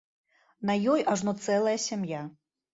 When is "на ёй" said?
0.69-1.05